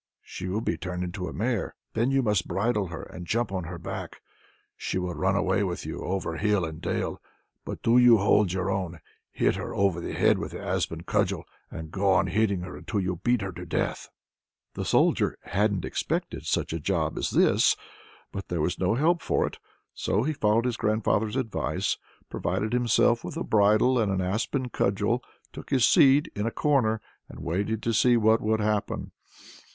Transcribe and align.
she 0.23 0.47
will 0.47 0.61
be 0.61 0.77
turned 0.77 1.03
into 1.03 1.27
a 1.27 1.31
mare. 1.31 1.75
Then 1.93 2.09
you 2.09 2.23
must 2.23 2.47
bridle 2.47 2.87
her 2.87 3.03
and 3.03 3.27
jump 3.27 3.51
on 3.51 3.65
her 3.65 3.77
back. 3.77 4.23
She 4.75 4.97
will 4.97 5.13
run 5.13 5.35
away 5.35 5.61
with 5.63 5.85
you 5.85 6.01
over 6.03 6.37
hill 6.37 6.65
and 6.65 6.81
dale, 6.81 7.21
but 7.65 7.83
do 7.83 7.99
you 7.99 8.17
hold 8.17 8.51
your 8.51 8.71
own; 8.71 8.99
hit 9.31 9.57
her 9.57 9.75
over 9.75 10.01
the 10.01 10.13
head 10.13 10.39
with 10.39 10.53
the 10.53 10.59
aspen 10.59 11.03
cudgel, 11.03 11.43
and 11.69 11.91
go 11.91 12.11
on 12.11 12.25
hitting 12.25 12.61
her 12.61 12.75
until 12.77 12.99
you 12.99 13.17
beat 13.17 13.43
her 13.43 13.51
to 13.51 13.63
death." 13.63 14.09
The 14.73 14.85
Soldier 14.85 15.37
hadn't 15.43 15.85
expected 15.85 16.47
such 16.47 16.73
a 16.73 16.79
job 16.79 17.15
as 17.15 17.29
this, 17.29 17.75
but 18.31 18.47
there 18.47 18.59
was 18.59 18.79
no 18.79 18.95
help 18.95 19.21
for 19.21 19.45
it. 19.45 19.59
So 19.93 20.23
he 20.23 20.33
followed 20.33 20.65
his 20.65 20.77
grandfather's 20.77 21.35
advice, 21.35 21.99
provided 22.27 22.73
himself 22.73 23.23
with 23.23 23.37
a 23.37 23.43
bridle 23.43 23.99
and 23.99 24.11
an 24.11 24.19
aspen 24.19 24.69
cudgel, 24.69 25.23
took 25.53 25.69
his 25.69 25.85
seat 25.85 26.27
in 26.35 26.47
a 26.47 26.51
corner, 26.51 27.01
and 27.29 27.39
waited 27.43 27.83
to 27.83 27.93
see 27.93 28.17
what 28.17 28.41
would 28.41 28.61
happen. 28.61 29.11